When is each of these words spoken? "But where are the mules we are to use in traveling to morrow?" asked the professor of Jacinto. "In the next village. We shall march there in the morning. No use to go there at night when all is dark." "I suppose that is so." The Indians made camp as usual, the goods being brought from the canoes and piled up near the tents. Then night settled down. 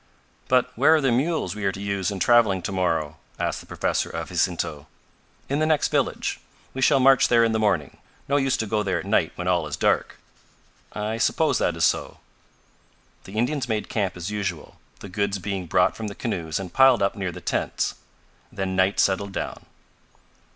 "But 0.47 0.75
where 0.75 0.95
are 0.95 0.99
the 0.99 1.11
mules 1.11 1.53
we 1.53 1.63
are 1.65 1.71
to 1.71 1.79
use 1.79 2.09
in 2.09 2.17
traveling 2.19 2.63
to 2.63 2.71
morrow?" 2.71 3.17
asked 3.37 3.59
the 3.59 3.67
professor 3.67 4.09
of 4.09 4.29
Jacinto. 4.29 4.87
"In 5.47 5.59
the 5.59 5.67
next 5.67 5.89
village. 5.89 6.39
We 6.73 6.81
shall 6.81 6.99
march 6.99 7.27
there 7.27 7.43
in 7.43 7.51
the 7.51 7.59
morning. 7.59 7.97
No 8.27 8.37
use 8.37 8.57
to 8.57 8.65
go 8.65 8.81
there 8.81 8.97
at 8.99 9.05
night 9.05 9.31
when 9.35 9.47
all 9.47 9.67
is 9.67 9.77
dark." 9.77 10.17
"I 10.91 11.19
suppose 11.19 11.59
that 11.59 11.75
is 11.75 11.85
so." 11.85 12.17
The 13.25 13.35
Indians 13.37 13.69
made 13.69 13.89
camp 13.89 14.17
as 14.17 14.31
usual, 14.31 14.79
the 15.01 15.07
goods 15.07 15.37
being 15.37 15.67
brought 15.67 15.95
from 15.95 16.07
the 16.07 16.15
canoes 16.15 16.59
and 16.59 16.73
piled 16.73 17.03
up 17.03 17.15
near 17.15 17.31
the 17.31 17.39
tents. 17.39 17.93
Then 18.51 18.75
night 18.75 18.99
settled 18.99 19.33
down. 19.33 19.67